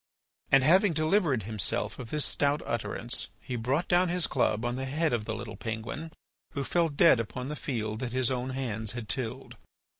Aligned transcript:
And 0.51 0.63
having 0.63 0.93
delivered 0.93 1.43
himself 1.43 1.99
of 1.99 2.09
this 2.09 2.25
stout 2.25 2.63
utterance 2.65 3.27
he 3.39 3.55
brought 3.55 3.87
down 3.87 4.09
his 4.09 4.25
club 4.25 4.65
on 4.65 4.75
the 4.75 4.85
head 4.85 5.13
of 5.13 5.25
the 5.25 5.35
little 5.35 5.55
penguin, 5.57 6.11
who 6.53 6.63
fell 6.63 6.89
dead 6.89 7.19
upon 7.19 7.49
the 7.49 7.55
field 7.55 7.99
that 7.99 8.11
his 8.11 8.31
own 8.31 8.49
hands 8.49 8.93
had 8.93 9.07
tilled. 9.07 9.57